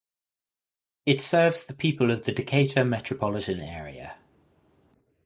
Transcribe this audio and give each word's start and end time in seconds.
It 1.05 1.21
serves 1.21 1.63
the 1.63 1.75
people 1.75 2.09
of 2.09 2.25
the 2.25 2.31
Decatur 2.31 2.83
metropolitan 2.83 3.59
area. 3.59 4.17